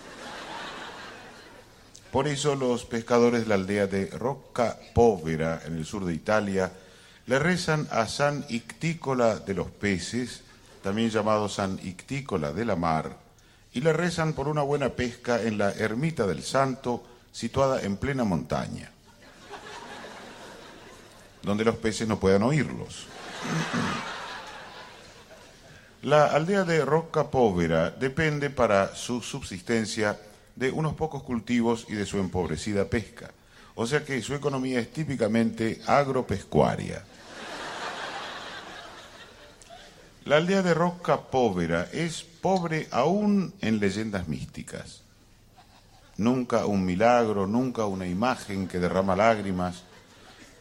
[2.12, 6.70] Por eso los pescadores de la aldea de Rocca Povera, en el sur de Italia,
[7.26, 10.42] le rezan a San Ictícola de los peces,
[10.84, 13.16] también llamado San Ictícola de la mar,
[13.74, 17.02] y le rezan por una buena pesca en la ermita del Santo,
[17.32, 18.92] situada en plena montaña,
[21.44, 23.06] donde los peces no puedan oírlos.
[26.02, 30.20] La aldea de Rocca Povera depende para su subsistencia
[30.56, 33.32] de unos pocos cultivos y de su empobrecida pesca,
[33.76, 37.04] o sea que su economía es típicamente agropescuaria.
[40.26, 45.02] La aldea de Rocca Povera es pobre aún en leyendas místicas.
[46.18, 49.82] Nunca un milagro, nunca una imagen que derrama lágrimas.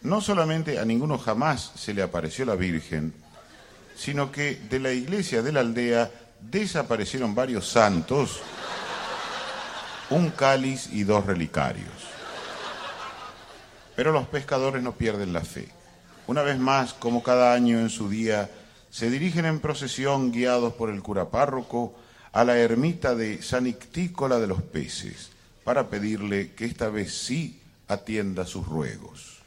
[0.01, 3.13] No solamente a ninguno jamás se le apareció la Virgen,
[3.95, 6.11] sino que de la iglesia de la aldea
[6.41, 8.41] desaparecieron varios santos,
[10.11, 11.89] un cáliz y dos relicarios.
[13.97, 15.69] Pero los pescadores no pierden la fe.
[16.27, 18.51] Una vez más, como cada año en su día,
[18.91, 21.95] se dirigen en procesión guiados por el cura párroco
[22.33, 25.31] a la ermita de San Ictícola de los Peces
[25.65, 29.43] para pedirle que esta vez sí atienda sus ruegos.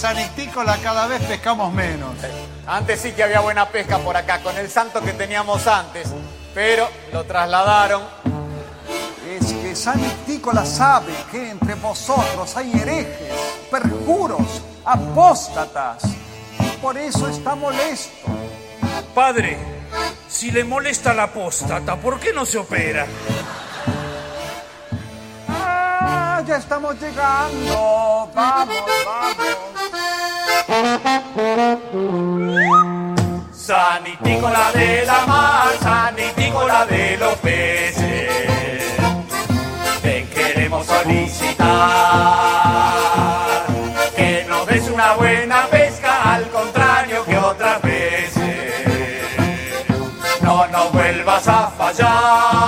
[0.00, 2.14] Rezamos a San Ictícola cada vez pescamos menos.
[2.66, 6.08] Antes sí que había buena pesca por acá, con el santo que teníamos antes,
[6.54, 8.02] pero lo trasladaron.
[9.28, 13.32] Es que San Ictícola sabe que entre vosotros hay herejes,
[13.70, 16.02] perjuros, apóstatas.
[16.58, 18.28] Y por eso está molesto.
[19.14, 19.58] Padre,
[20.28, 23.06] si le molesta la apóstata, ¿por qué no se opera?
[25.48, 28.30] Ah, ya estamos llegando.
[28.34, 29.69] Vamos, vamos.
[33.52, 38.30] San Ictícola de la mar, San Ictícola de los peces.
[40.00, 41.66] Te queremos solicitar
[44.14, 49.26] que nos des una buena pesca, al contrario que otras veces.
[50.42, 52.59] No nos vuelvas a fallar,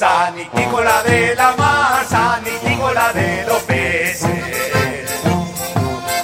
[0.00, 5.20] de la mar, San Nicolás de los peces.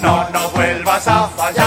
[0.01, 1.67] No, no vuelvas a fallar.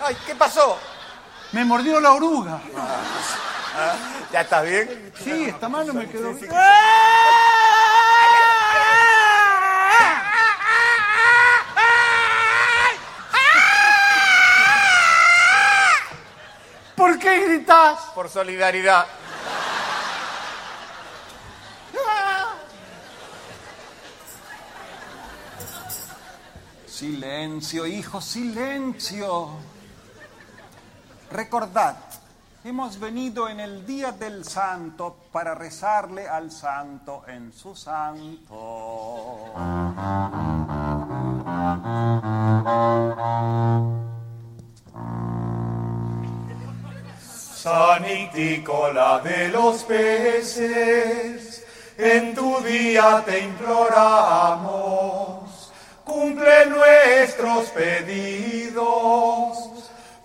[0.00, 0.78] Ay, ¿qué pasó?
[1.50, 2.60] Me mordió la oruga.
[4.32, 5.12] ¿Ya estás bien?
[5.20, 6.30] Sí, esta mano me quedó.
[6.30, 6.48] ¿Por
[17.28, 17.98] qué gritas?
[18.14, 19.06] Por solidaridad.
[26.86, 29.50] Silencio, hijo, silencio.
[31.30, 31.96] Recordad,
[32.64, 39.52] hemos venido en el día del santo para rezarle al santo en su santo.
[47.68, 51.66] Sanitícola de los peces,
[51.98, 54.70] en tu día te imploramos,
[56.02, 58.78] cumple nuestros pedidos,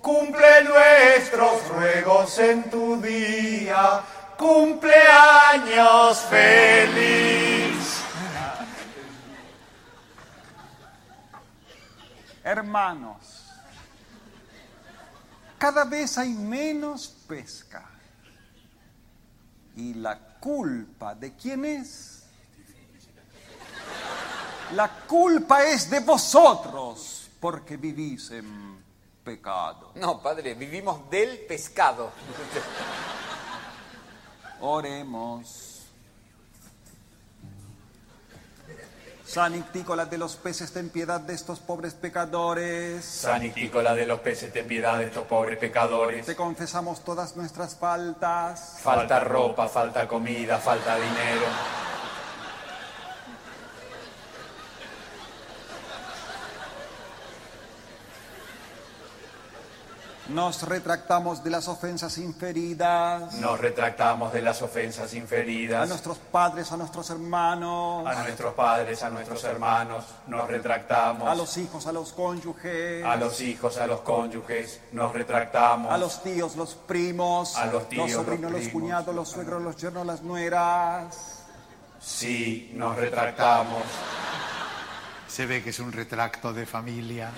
[0.02, 4.00] cumple nuestros ruegos en tu día,
[4.38, 8.04] cumpleaños feliz.
[12.42, 13.44] Hermanos,
[15.58, 17.90] cada vez hay menos pesca.
[19.76, 22.24] ¿Y la culpa de quién es?
[24.74, 28.84] La culpa es de vosotros, porque vivís en
[29.24, 29.92] pecado.
[29.96, 32.12] No, padre, vivimos del pescado.
[34.62, 35.73] Oremos.
[39.26, 39.54] San
[40.10, 43.06] de los peces, ten piedad de estos pobres pecadores.
[43.06, 46.26] Sanitícola de los peces, ten piedad de estos pobres pecadores.
[46.26, 48.78] Te confesamos todas nuestras faltas.
[48.82, 51.48] Falta ropa, falta comida, falta dinero.
[60.34, 63.34] Nos retractamos de las ofensas inferidas.
[63.36, 65.88] Nos retractamos de las ofensas A inferidas.
[65.88, 68.08] nuestros padres, a nuestros hermanos.
[68.08, 71.28] A nuestros padres, a nuestros hermanos, nos retractamos.
[71.30, 73.06] A los hijos, a los cónyuges.
[73.06, 75.92] A los hijos, a los cónyuges, nos retractamos.
[75.94, 77.56] A los tíos, los primos.
[77.56, 81.44] A los tíos, Los sobrinos, los cuñados, los suegros, los yernos, las nueras.
[82.00, 83.84] Sí, nos retractamos.
[85.28, 87.32] Se ve que es un retracto de familia.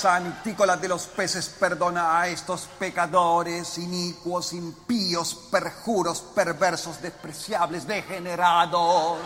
[0.00, 9.18] San Ictícola de los peces, perdona a estos pecadores, inicuos, impíos, perjuros, perversos, despreciables, degenerados.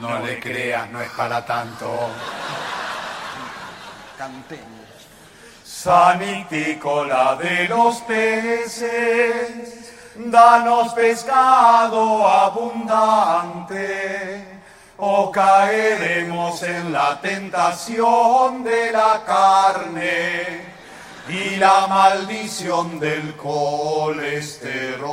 [0.00, 2.08] No, le creas, no es para tanto.
[4.16, 4.86] Cantemos.
[5.62, 13.74] Sanitícola de los peces, danos pescado abundante,
[14.98, 20.72] o caeremos en la tentación de la carne
[21.28, 25.06] y la maldición del colesterol.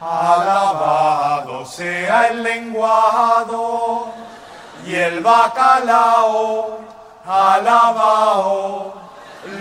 [0.00, 4.12] Alabado sea el lenguado
[4.86, 6.78] y el bacalao,
[7.26, 8.94] alabao,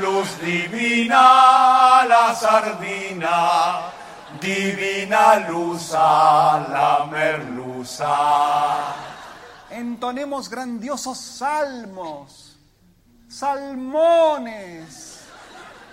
[0.02, 3.82] luz divina la sardina,
[4.42, 7.63] divina luz a la merluza.
[9.70, 12.58] Entonemos grandiosos salmos,
[13.28, 15.22] salmones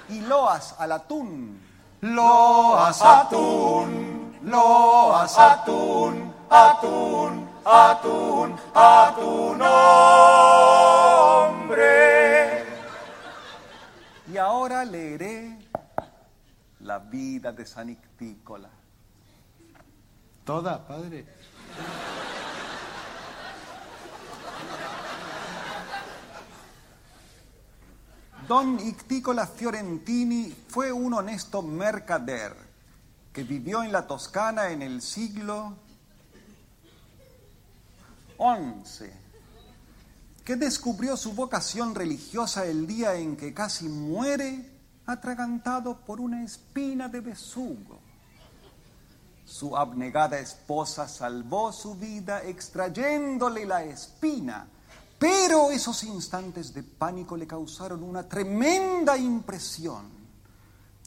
[0.09, 1.61] y loas al atún.
[2.03, 10.91] Loas atún, loas atún, atún, atún, atún, hombre.
[14.32, 15.59] Y ahora leeré
[16.80, 18.70] la vida de San Ictícola.
[20.45, 21.26] ¿Toda, padre?
[28.50, 32.52] Don Ictícola Fiorentini fue un honesto mercader
[33.32, 35.76] que vivió en la Toscana en el siglo
[38.36, 39.04] XI,
[40.44, 44.68] que descubrió su vocación religiosa el día en que casi muere
[45.06, 47.99] atragantado por una espina de besugo.
[49.51, 54.64] Su abnegada esposa salvó su vida extrayéndole la espina,
[55.18, 60.09] pero esos instantes de pánico le causaron una tremenda impresión.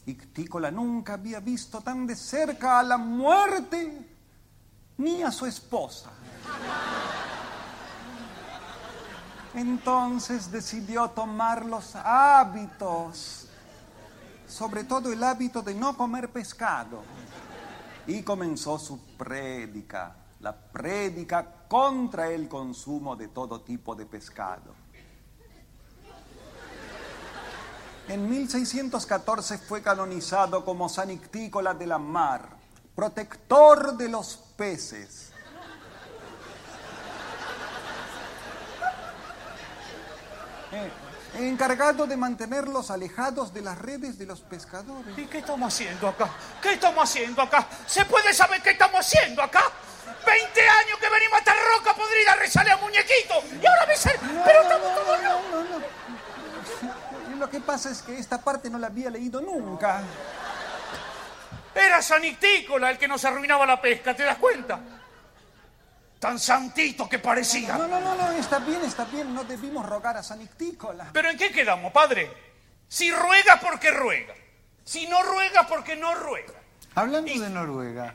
[0.04, 4.06] Ictícola nunca había visto tan de cerca a la muerte
[4.98, 6.10] ni a su esposa.
[9.54, 13.48] Entonces decidió tomar los hábitos,
[14.46, 17.02] sobre todo el hábito de no comer pescado.
[18.06, 24.74] Y comenzó su prédica, la prédica contra el consumo de todo tipo de pescado.
[28.06, 32.50] En 1614 fue canonizado como San Ictícola de la Mar,
[32.94, 35.32] protector de los peces.
[40.72, 40.90] Eh,
[41.36, 45.18] encargado de mantenerlos alejados de las redes de los pescadores.
[45.18, 46.28] ¿Y qué estamos haciendo acá?
[46.62, 47.66] ¿Qué estamos haciendo acá?
[47.86, 49.62] ¿Se puede saber qué estamos haciendo acá?
[50.26, 53.34] 20 años que venimos a esta roca podrida a rezarle a muñequito.
[53.60, 54.18] Y ahora me sale.
[54.44, 55.82] Pero estamos todos locos.
[57.38, 60.02] Lo que pasa es que esta parte no la había leído nunca.
[61.74, 64.80] Era San Ictícola el que nos arruinaba la pesca, ¿te das cuenta?
[66.24, 67.76] Tan santito que parecía.
[67.76, 71.10] No, no, no, no, está bien, está bien, no debimos rogar a San Ictícola.
[71.12, 72.32] ¿Pero en qué quedamos, padre?
[72.88, 74.32] Si ruega, porque ruega.
[74.84, 76.54] Si no ruega, porque no ruega.
[76.94, 78.14] Hablando de Noruega,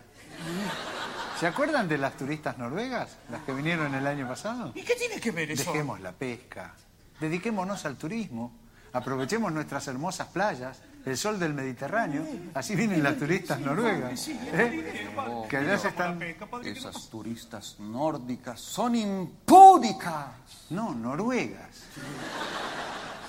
[1.39, 3.15] ¿se acuerdan de las turistas noruegas?
[3.29, 4.71] Las que vinieron el año pasado.
[4.73, 5.71] ¿Y qué tiene que ver eso?
[5.71, 6.73] Dejemos la pesca,
[7.19, 8.57] dediquémonos al turismo,
[8.91, 14.27] aprovechemos nuestras hermosas playas, el sol del Mediterráneo, así vienen las turistas noruegas.
[14.27, 15.09] ¿eh?
[15.49, 16.21] Que allá se están...
[16.63, 20.27] Esas turistas nórdicas son impúdicas.
[20.69, 21.69] No, noruegas.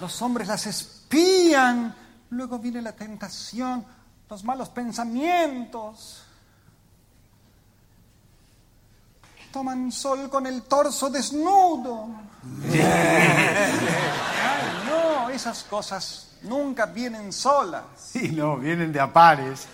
[0.01, 1.95] Los hombres las espían.
[2.31, 3.85] Luego viene la tentación,
[4.29, 6.23] los malos pensamientos.
[9.53, 12.09] Toman sol con el torso desnudo.
[12.73, 12.81] Ay,
[14.89, 17.85] no, esas cosas nunca vienen solas.
[18.11, 19.69] Sí, no, vienen de a pares.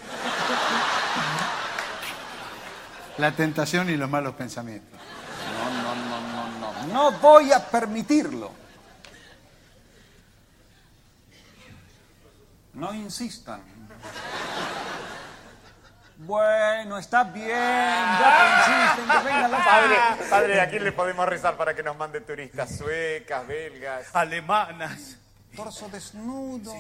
[3.17, 5.01] La tentación y los malos pensamientos.
[5.55, 6.87] No, no, no, no, no.
[6.93, 8.51] No voy a permitirlo.
[12.75, 13.63] No insistan.
[16.19, 19.97] Bueno, está bien, ya que insisten, que venga la Padre,
[20.31, 22.77] padre, ¿a quién le podemos rezar para que nos mande turistas?
[22.77, 24.07] Suecas, belgas.
[24.15, 25.19] Alemanas.
[25.57, 26.75] Torso desnudo.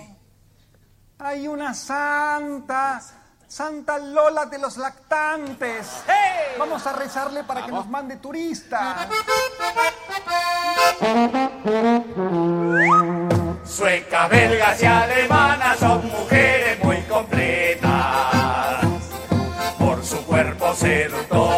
[1.19, 3.01] Hay una santa,
[3.49, 6.05] Santa Lola de los lactantes.
[6.59, 9.09] Vamos a rezarle para que nos mande turistas.
[13.65, 18.85] Suecas, belgas y alemanas son mujeres muy completas
[19.79, 21.56] por su cuerpo seductor,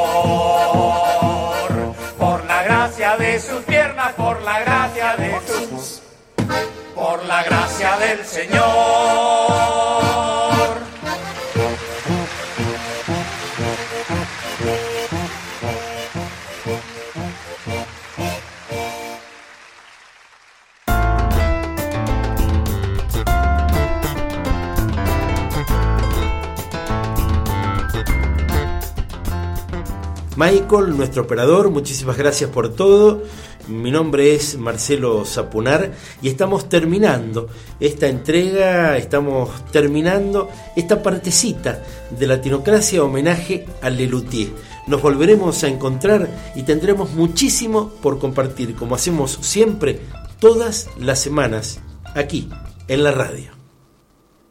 [8.09, 8.98] del Señor.
[30.39, 33.25] Michael, nuestro operador, muchísimas gracias por todo.
[33.67, 35.91] Mi nombre es Marcelo Zapunar
[36.23, 37.49] y estamos terminando
[37.81, 41.83] esta entrega, estamos terminando esta partecita
[42.17, 44.51] de Latinocracia homenaje a Lelutier.
[44.87, 49.99] Nos volveremos a encontrar y tendremos muchísimo por compartir, como hacemos siempre,
[50.39, 51.81] todas las semanas,
[52.15, 52.49] aquí,
[52.87, 53.58] en la radio.